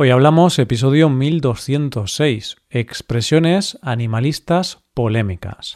[0.00, 5.74] Hoy hablamos episodio 1206, expresiones animalistas polémicas.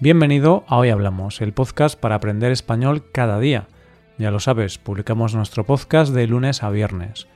[0.00, 3.68] Bienvenido a Hoy Hablamos, el podcast para aprender español cada día.
[4.16, 7.28] Ya lo sabes, publicamos nuestro podcast de lunes a viernes.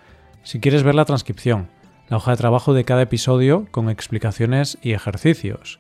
[0.44, 1.68] Si quieres ver la transcripción,
[2.08, 5.78] la hoja de trabajo de cada episodio con explicaciones y ejercicios,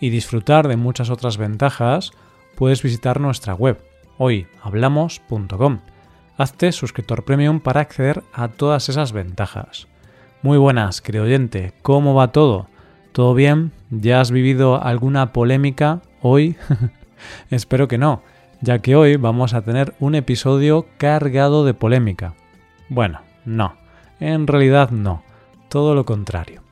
[0.00, 2.12] y disfrutar de muchas otras ventajas,
[2.54, 3.82] puedes visitar nuestra web
[4.18, 5.80] hoyhablamos.com.
[6.38, 9.88] Hazte suscriptor premium para acceder a todas esas ventajas.
[10.42, 12.68] Muy buenas, querido oyente, ¿cómo va todo?
[13.12, 13.72] ¿Todo bien?
[13.90, 16.56] ¿Ya has vivido alguna polémica hoy?
[17.50, 18.22] Espero que no,
[18.60, 22.34] ya que hoy vamos a tener un episodio cargado de polémica.
[22.88, 23.76] Bueno, no,
[24.20, 25.22] en realidad no,
[25.68, 26.65] todo lo contrario.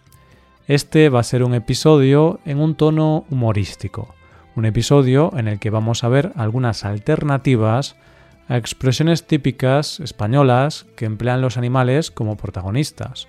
[0.67, 4.15] Este va a ser un episodio en un tono humorístico,
[4.57, 7.97] un episodio en el que vamos a ver algunas alternativas
[8.49, 13.29] a expresiones típicas españolas que emplean los animales como protagonistas.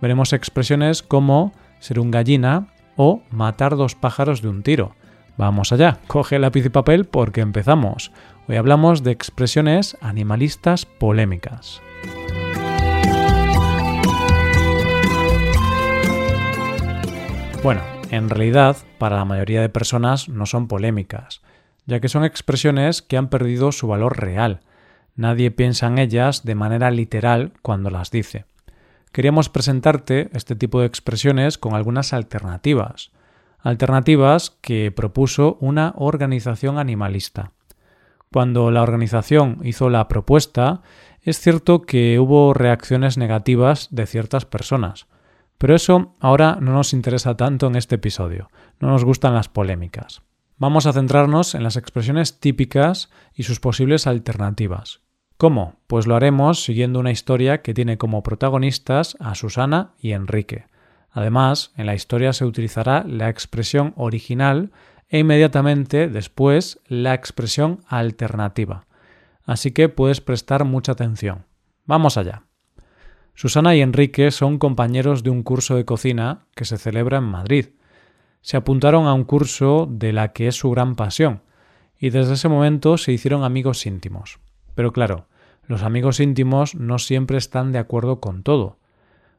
[0.00, 4.94] Veremos expresiones como ser un gallina o matar dos pájaros de un tiro.
[5.36, 8.12] Vamos allá, coge lápiz y papel porque empezamos.
[8.46, 11.82] Hoy hablamos de expresiones animalistas polémicas.
[17.66, 21.42] Bueno, en realidad, para la mayoría de personas no son polémicas,
[21.84, 24.60] ya que son expresiones que han perdido su valor real.
[25.16, 28.44] Nadie piensa en ellas de manera literal cuando las dice.
[29.10, 33.10] Queríamos presentarte este tipo de expresiones con algunas alternativas.
[33.58, 37.50] Alternativas que propuso una organización animalista.
[38.32, 40.82] Cuando la organización hizo la propuesta,
[41.20, 45.08] es cierto que hubo reacciones negativas de ciertas personas,
[45.58, 50.22] pero eso ahora no nos interesa tanto en este episodio, no nos gustan las polémicas.
[50.58, 55.00] Vamos a centrarnos en las expresiones típicas y sus posibles alternativas.
[55.36, 55.74] ¿Cómo?
[55.86, 60.64] Pues lo haremos siguiendo una historia que tiene como protagonistas a Susana y Enrique.
[61.10, 64.72] Además, en la historia se utilizará la expresión original
[65.08, 68.86] e inmediatamente después la expresión alternativa.
[69.44, 71.44] Así que puedes prestar mucha atención.
[71.84, 72.45] Vamos allá.
[73.36, 77.66] Susana y Enrique son compañeros de un curso de cocina que se celebra en Madrid.
[78.40, 81.42] Se apuntaron a un curso de la que es su gran pasión,
[82.00, 84.38] y desde ese momento se hicieron amigos íntimos.
[84.74, 85.26] Pero claro,
[85.66, 88.78] los amigos íntimos no siempre están de acuerdo con todo.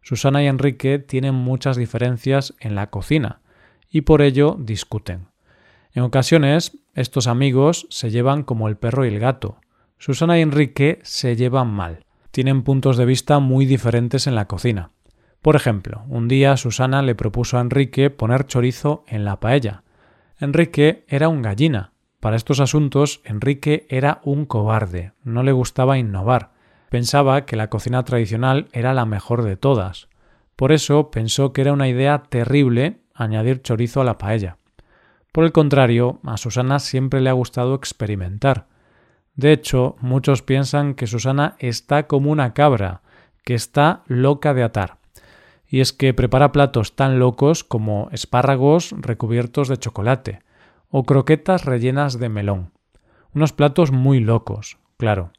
[0.03, 3.41] Susana y Enrique tienen muchas diferencias en la cocina,
[3.89, 5.29] y por ello discuten.
[5.93, 9.57] En ocasiones, estos amigos se llevan como el perro y el gato.
[9.97, 12.05] Susana y Enrique se llevan mal
[12.37, 14.91] tienen puntos de vista muy diferentes en la cocina.
[15.41, 19.81] Por ejemplo, un día Susana le propuso a Enrique poner chorizo en la paella.
[20.39, 21.93] Enrique era un gallina.
[22.19, 26.51] Para estos asuntos, Enrique era un cobarde, no le gustaba innovar.
[26.91, 30.07] Pensaba que la cocina tradicional era la mejor de todas.
[30.55, 34.57] Por eso pensó que era una idea terrible añadir chorizo a la paella.
[35.31, 38.67] Por el contrario, a Susana siempre le ha gustado experimentar.
[39.37, 43.01] De hecho, muchos piensan que Susana está como una cabra,
[43.45, 44.97] que está loca de atar.
[45.67, 50.41] Y es que prepara platos tan locos como espárragos recubiertos de chocolate
[50.89, 52.71] o croquetas rellenas de melón.
[53.33, 55.31] Unos platos muy locos, claro.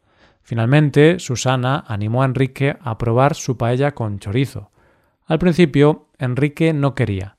[0.43, 4.71] Finalmente, Susana animó a Enrique a probar su paella con chorizo.
[5.27, 7.37] Al principio, Enrique no quería,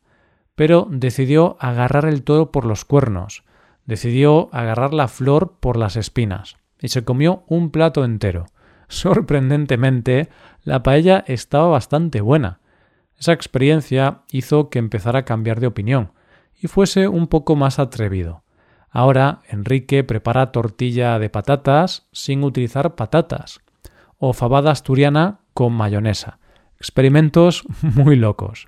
[0.56, 3.44] pero decidió agarrar el toro por los cuernos,
[3.90, 8.46] decidió agarrar la flor por las espinas y se comió un plato entero.
[8.88, 10.30] Sorprendentemente,
[10.64, 12.60] la paella estaba bastante buena.
[13.18, 16.12] Esa experiencia hizo que empezara a cambiar de opinión
[16.56, 18.44] y fuese un poco más atrevido.
[18.92, 23.60] Ahora Enrique prepara tortilla de patatas sin utilizar patatas
[24.20, 26.38] o fabada asturiana con mayonesa.
[26.78, 28.68] Experimentos muy locos.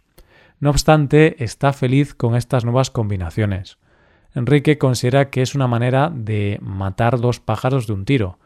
[0.59, 3.77] No obstante, está feliz con estas nuevas combinaciones.
[4.33, 8.39] Enrique considera que es una manera de matar dos pájaros de un tiro,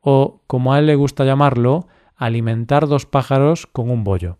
[0.00, 4.38] o, como a él le gusta llamarlo, alimentar dos pájaros con un bollo.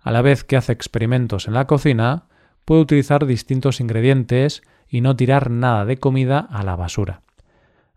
[0.00, 2.26] A la vez que hace experimentos en la cocina,
[2.64, 7.22] puede utilizar distintos ingredientes y no tirar nada de comida a la basura.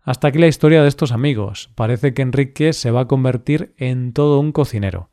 [0.02, 1.70] Hasta aquí la historia de estos amigos.
[1.74, 5.10] Parece que Enrique se va a convertir en todo un cocinero.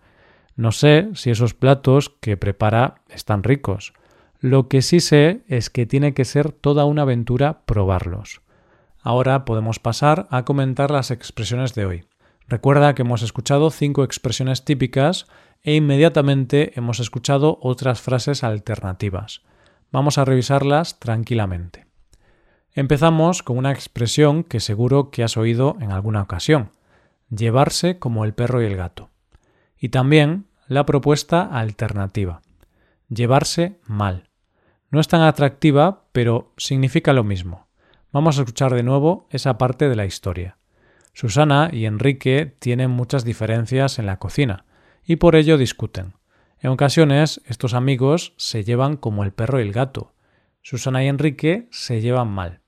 [0.56, 3.94] No sé si esos platos que prepara están ricos,
[4.40, 8.42] lo que sí sé es que tiene que ser toda una aventura probarlos.
[9.02, 12.06] Ahora podemos pasar a comentar las expresiones de hoy.
[12.48, 15.28] Recuerda que hemos escuchado cinco expresiones típicas
[15.64, 19.42] e inmediatamente hemos escuchado otras frases alternativas.
[19.92, 21.86] Vamos a revisarlas tranquilamente.
[22.74, 26.72] Empezamos con una expresión que seguro que has oído en alguna ocasión,
[27.30, 29.10] llevarse como el perro y el gato.
[29.80, 32.42] Y también la propuesta alternativa,
[33.10, 34.30] llevarse mal.
[34.92, 37.68] No es tan atractiva, pero significa lo mismo.
[38.12, 40.58] Vamos a escuchar de nuevo esa parte de la historia.
[41.14, 44.66] Susana y Enrique tienen muchas diferencias en la cocina,
[45.06, 46.14] y por ello discuten.
[46.60, 50.14] En ocasiones, estos amigos se llevan como el perro y el gato.
[50.62, 52.62] Susana y Enrique se llevan mal.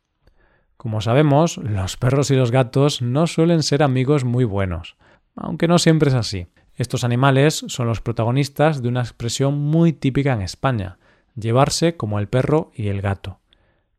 [0.78, 4.95] Como sabemos, los perros y los gatos no suelen ser amigos muy buenos,
[5.36, 6.48] aunque no siempre es así.
[6.77, 11.00] Estos animales son los protagonistas de una expresión muy típica en España,
[11.35, 13.39] llevarse como el perro y el gato.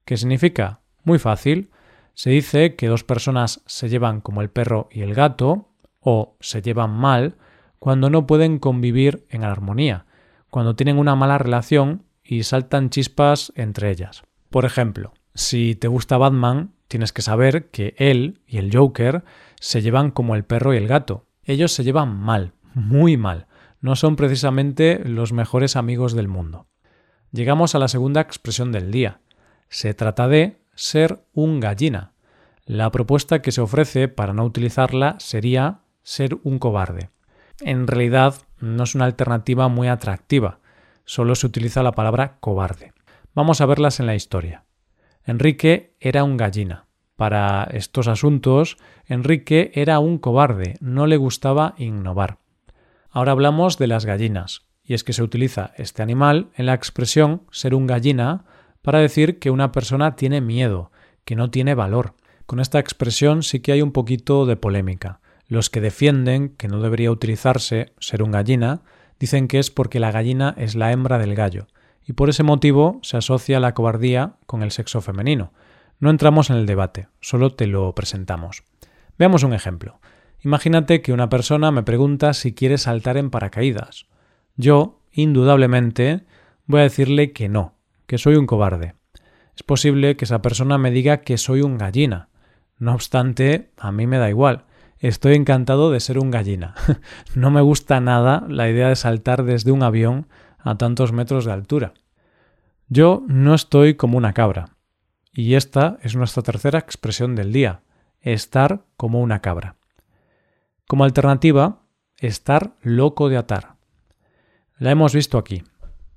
[0.04, 0.80] ¿Qué significa?
[1.02, 1.70] Muy fácil.
[2.14, 5.68] Se dice que dos personas se llevan como el perro y el gato,
[6.00, 7.34] o se llevan mal,
[7.80, 10.06] cuando no pueden convivir en armonía,
[10.48, 14.22] cuando tienen una mala relación y saltan chispas entre ellas.
[14.50, 19.24] Por ejemplo, si te gusta Batman, tienes que saber que él y el Joker
[19.60, 21.26] se llevan como el perro y el gato.
[21.44, 23.46] Ellos se llevan mal, muy mal.
[23.80, 26.66] No son precisamente los mejores amigos del mundo.
[27.32, 29.20] Llegamos a la segunda expresión del día.
[29.68, 32.12] Se trata de ser un gallina.
[32.64, 37.10] La propuesta que se ofrece para no utilizarla sería ser un cobarde.
[37.60, 40.60] En realidad no es una alternativa muy atractiva,
[41.04, 42.92] solo se utiliza la palabra cobarde.
[43.34, 44.64] Vamos a verlas en la historia.
[45.24, 46.86] Enrique era un gallina.
[47.16, 48.76] Para estos asuntos,
[49.06, 52.38] Enrique era un cobarde, no le gustaba innovar.
[53.10, 57.42] Ahora hablamos de las gallinas, y es que se utiliza este animal en la expresión
[57.50, 58.44] ser un gallina
[58.82, 60.90] para decir que una persona tiene miedo,
[61.24, 62.14] que no tiene valor.
[62.46, 65.20] Con esta expresión sí que hay un poquito de polémica.
[65.46, 68.82] Los que defienden que no debería utilizarse ser un gallina
[69.18, 71.66] dicen que es porque la gallina es la hembra del gallo,
[72.06, 75.52] y por ese motivo se asocia la cobardía con el sexo femenino.
[76.00, 78.62] No entramos en el debate, solo te lo presentamos.
[79.18, 79.98] Veamos un ejemplo.
[80.42, 84.06] Imagínate que una persona me pregunta si quiere saltar en paracaídas.
[84.56, 86.24] Yo, indudablemente,
[86.66, 87.74] voy a decirle que no,
[88.06, 88.94] que soy un cobarde.
[89.56, 92.28] Es posible que esa persona me diga que soy un gallina.
[92.78, 94.66] No obstante, a mí me da igual.
[95.00, 96.74] Estoy encantado de ser un gallina.
[97.34, 101.52] no me gusta nada la idea de saltar desde un avión a tantos metros de
[101.52, 101.94] altura.
[102.88, 104.76] Yo no estoy como una cabra.
[105.32, 107.82] Y esta es nuestra tercera expresión del día,
[108.20, 109.77] estar como una cabra.
[110.88, 111.82] Como alternativa,
[112.16, 113.76] estar loco de atar.
[114.78, 115.62] La hemos visto aquí.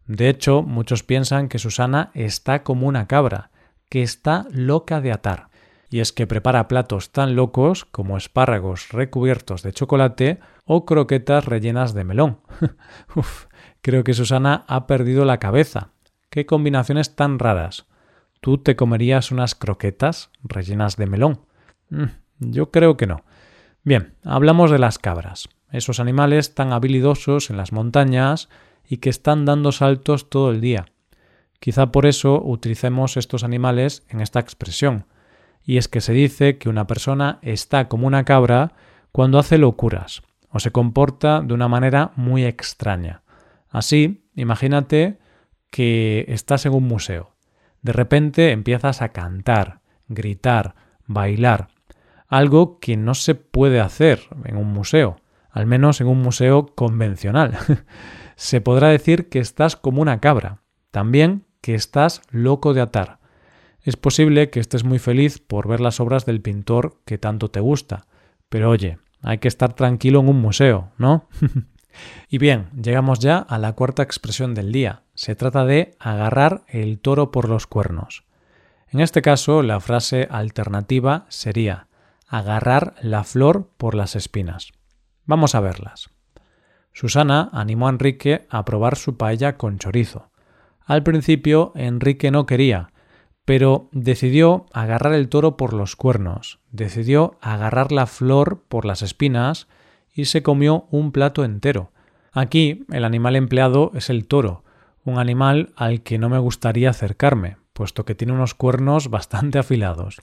[0.08, 3.52] De hecho, muchos piensan que Susana está como una cabra,
[3.90, 5.50] que está loca de atar.
[5.90, 11.94] Y es que prepara platos tan locos como espárragos recubiertos de chocolate o croquetas rellenas
[11.94, 12.40] de melón.
[13.16, 13.48] Uf,
[13.82, 15.90] Creo que Susana ha perdido la cabeza.
[16.30, 17.88] Qué combinaciones tan raras.
[18.40, 21.42] ¿Tú te comerías unas croquetas rellenas de melón?
[21.90, 22.06] Mm,
[22.40, 23.24] yo creo que no.
[23.84, 28.48] Bien, hablamos de las cabras, esos animales tan habilidosos en las montañas
[28.88, 30.86] y que están dando saltos todo el día.
[31.60, 35.06] Quizá por eso utilicemos estos animales en esta expresión.
[35.64, 38.74] Y es que se dice que una persona está como una cabra
[39.12, 43.24] cuando hace locuras o se comporta de una manera muy extraña.
[43.70, 45.18] Así, imagínate
[45.72, 47.36] que estás en un museo.
[47.82, 50.76] De repente empiezas a cantar, gritar,
[51.08, 51.70] bailar,
[52.32, 55.18] algo que no se puede hacer en un museo,
[55.52, 57.58] al menos en un museo convencional.
[58.36, 60.62] se podrá decir que estás como una cabra,
[60.92, 63.20] también que estás loco de atar.
[63.82, 67.60] Es posible que estés muy feliz por ver las obras del pintor que tanto te
[67.60, 68.08] gusta,
[68.48, 71.28] pero oye, hay que estar tranquilo en un museo, ¿no?
[72.30, 75.04] Y bien, llegamos ya a la cuarta expresión del día.
[75.14, 78.24] Se trata de agarrar el toro por los cuernos.
[78.88, 81.90] En este caso, la frase alternativa sería
[82.32, 84.72] agarrar la flor por las espinas.
[85.26, 86.10] Vamos a verlas.
[86.94, 90.32] Susana animó a Enrique a probar su paella con chorizo.
[90.86, 92.94] Al principio Enrique no quería,
[93.44, 99.68] pero decidió agarrar el toro por los cuernos, decidió agarrar la flor por las espinas
[100.14, 101.92] y se comió un plato entero.
[102.32, 104.64] Aquí el animal empleado es el toro,
[105.04, 110.22] un animal al que no me gustaría acercarme, puesto que tiene unos cuernos bastante afilados.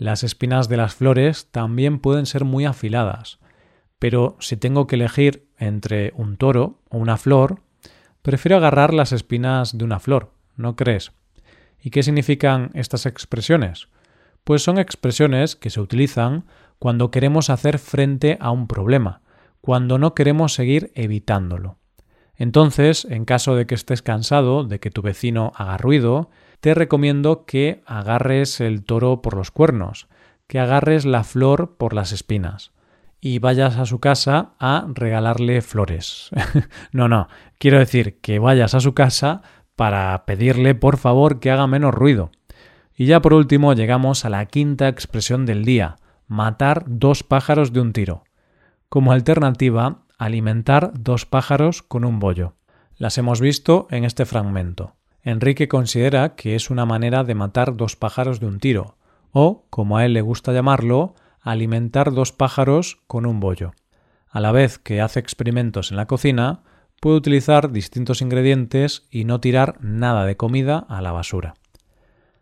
[0.00, 3.38] Las espinas de las flores también pueden ser muy afiladas,
[3.98, 7.60] pero si tengo que elegir entre un toro o una flor,
[8.22, 11.12] prefiero agarrar las espinas de una flor, ¿no crees?
[11.82, 13.88] ¿Y qué significan estas expresiones?
[14.42, 16.46] Pues son expresiones que se utilizan
[16.78, 19.20] cuando queremos hacer frente a un problema,
[19.60, 21.76] cuando no queremos seguir evitándolo.
[22.36, 26.30] Entonces, en caso de que estés cansado de que tu vecino haga ruido,
[26.60, 30.08] te recomiendo que agarres el toro por los cuernos,
[30.46, 32.72] que agarres la flor por las espinas
[33.20, 36.30] y vayas a su casa a regalarle flores.
[36.92, 39.42] no, no, quiero decir que vayas a su casa
[39.76, 42.30] para pedirle por favor que haga menos ruido.
[42.96, 47.80] Y ya por último llegamos a la quinta expresión del día, matar dos pájaros de
[47.80, 48.24] un tiro.
[48.88, 52.56] Como alternativa, alimentar dos pájaros con un bollo.
[52.96, 54.99] Las hemos visto en este fragmento.
[55.22, 58.96] Enrique considera que es una manera de matar dos pájaros de un tiro,
[59.32, 63.72] o, como a él le gusta llamarlo, alimentar dos pájaros con un bollo.
[64.30, 66.62] A la vez que hace experimentos en la cocina,
[67.00, 71.54] puede utilizar distintos ingredientes y no tirar nada de comida a la basura.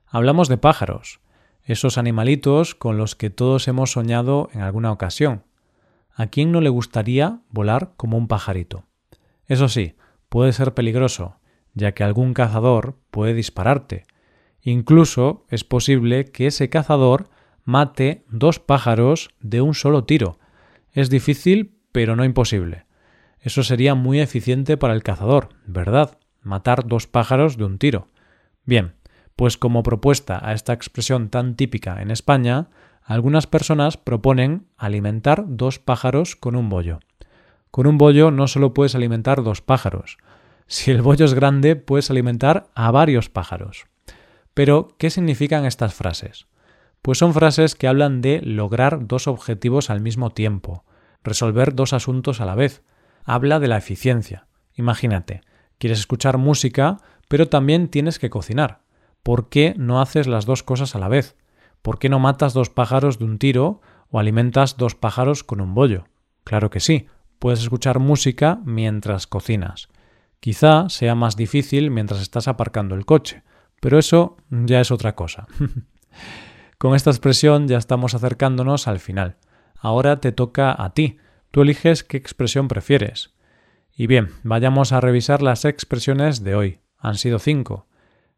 [0.06, 1.20] Hablamos de pájaros,
[1.64, 5.44] esos animalitos con los que todos hemos soñado en alguna ocasión.
[6.14, 8.84] ¿A quién no le gustaría volar como un pajarito?
[9.46, 9.96] Eso sí,
[10.28, 11.36] puede ser peligroso,
[11.74, 14.04] ya que algún cazador puede dispararte.
[14.62, 17.30] Incluso es posible que ese cazador
[17.64, 20.38] mate dos pájaros de un solo tiro.
[20.92, 22.86] Es difícil, pero no imposible.
[23.40, 26.18] Eso sería muy eficiente para el cazador, ¿verdad?
[26.42, 28.08] Matar dos pájaros de un tiro.
[28.64, 28.94] Bien,
[29.36, 32.68] pues como propuesta a esta expresión tan típica en España,
[33.04, 36.98] algunas personas proponen alimentar dos pájaros con un bollo.
[37.70, 40.18] Con un bollo no solo puedes alimentar dos pájaros.
[40.68, 43.86] Si el bollo es grande, puedes alimentar a varios pájaros.
[44.52, 46.46] Pero, ¿qué significan estas frases?
[47.00, 50.84] Pues son frases que hablan de lograr dos objetivos al mismo tiempo,
[51.24, 52.82] resolver dos asuntos a la vez.
[53.24, 54.46] Habla de la eficiencia.
[54.74, 55.40] Imagínate,
[55.78, 56.98] quieres escuchar música,
[57.28, 58.82] pero también tienes que cocinar.
[59.22, 61.36] ¿Por qué no haces las dos cosas a la vez?
[61.80, 65.74] ¿Por qué no matas dos pájaros de un tiro o alimentas dos pájaros con un
[65.74, 66.04] bollo?
[66.44, 67.06] Claro que sí,
[67.38, 69.88] puedes escuchar música mientras cocinas.
[70.40, 73.42] Quizá sea más difícil mientras estás aparcando el coche,
[73.80, 75.46] pero eso ya es otra cosa.
[76.78, 79.36] Con esta expresión ya estamos acercándonos al final.
[79.80, 81.18] Ahora te toca a ti.
[81.50, 83.34] Tú eliges qué expresión prefieres.
[83.96, 86.80] Y bien, vayamos a revisar las expresiones de hoy.
[86.98, 87.86] Han sido cinco.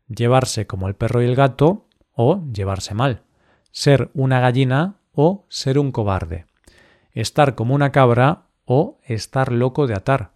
[0.08, 3.24] Llevarse como el perro y el gato o llevarse mal.
[3.72, 6.46] Ser una gallina o ser un cobarde.
[7.12, 10.32] Estar como una cabra o estar loco de atar.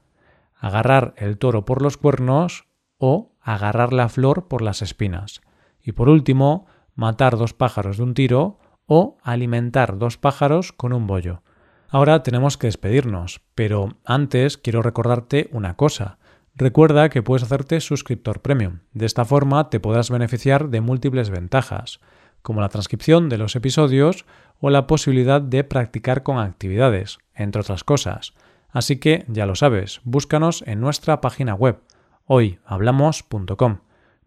[0.65, 2.65] Agarrar el toro por los cuernos
[2.97, 5.43] o agarrar la flor por las espinas.
[5.83, 11.07] Y por último, matar dos pájaros de un tiro o alimentar dos pájaros con un
[11.07, 11.43] bollo.
[11.91, 16.17] Ahora tenemos que despedirnos, pero antes quiero recordarte una cosa.
[16.55, 18.79] Recuerda que puedes hacerte suscriptor premium.
[18.95, 22.01] De esta forma te podrás beneficiar de múltiples ventajas,
[22.41, 24.25] como la transcripción de los episodios
[24.61, 28.33] o la posibilidad de practicar con actividades, entre otras cosas.
[28.75, 31.81] Así que ya lo sabes, búscanos en nuestra página web
[32.27, 33.79] hoyhablamos.com.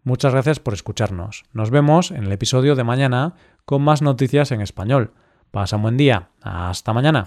[0.04, 1.44] Muchas gracias por escucharnos.
[1.52, 3.34] Nos vemos en el episodio de mañana
[3.66, 5.12] con más noticias en español.
[5.50, 6.30] Pasa un buen día.
[6.40, 7.24] Hasta mañana.